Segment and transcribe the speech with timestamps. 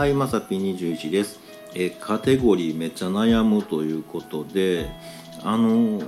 [0.00, 1.40] はい、まさぴ21です。
[1.74, 4.88] えカテゴリーめっちゃ悩むということで、
[5.42, 6.00] あの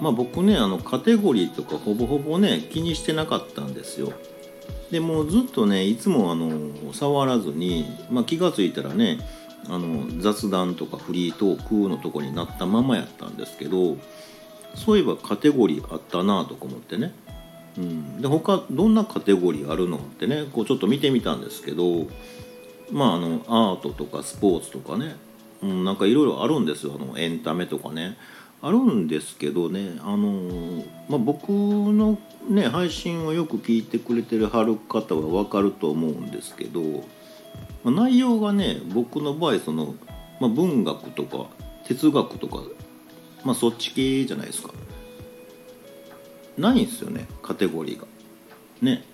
[0.00, 4.12] まあ僕ね、あのカテゴリーとかほぼほぼね気にしてなかったんですよ。
[4.90, 9.20] でもずっとねいつもあの触らずに、まあ、気がついたらね
[9.68, 13.96] あの雑談とかフリートークのとこになったままやったんですけど
[14.74, 17.14] そういえばカテゴリーあったなとか思ってね、
[17.78, 22.08] うん、で他どんなカテゴリーあるのってねこうちょっと見てみたんですけど
[22.92, 25.16] まああのアートとかスポーツとかね、
[25.62, 26.98] うん、なんかいろいろあるんですよ。
[27.00, 28.16] あのエンタメとかね。
[28.62, 29.98] あるんですけどね。
[30.02, 36.82] あの、まあ、僕のね配信をよく聞いてくれてるはる方は分かると思うんですけど、
[37.84, 39.94] まあ内容がね僕の場合その、
[40.40, 41.46] まあ、文学とか
[41.86, 42.62] 哲学とか、
[43.44, 44.74] まあ、そっち系じゃないですか。
[46.58, 47.26] ないんですよね。
[47.42, 48.06] カテゴリーが。
[48.82, 49.04] ね。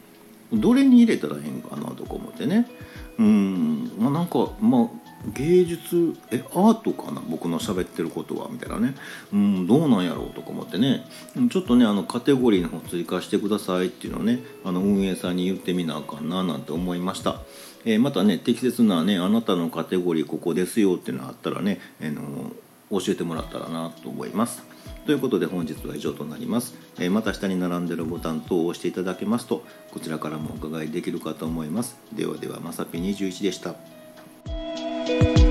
[0.52, 2.66] どれに入れたらええんかなとか思ってね。
[3.18, 3.55] うん。
[4.16, 4.88] なんかまあ
[5.34, 7.20] 芸術えアートかな？
[7.28, 8.94] 僕の喋ってることはみたいなね。
[9.32, 11.04] うんどうなんやろうとか思ってね。
[11.50, 17.40] ちょっとねあのカテゴリーの方追加してくださいっていうのをねあの運営さんに言ってみなあかんななんて思いました、
[17.84, 22.52] えーまたね適切なねあなたのカテゴリーここですよっていうのあったらね、あの
[22.90, 24.62] 教えてもらったらなと思います。
[25.06, 31.96] ということで本日は以上となります、えーまた下に並んでるボタン等を押していただけますとこちらからもお伺いできるかと思います。
[32.12, 33.74] ではではまさぴ21でした。
[35.08, 35.45] you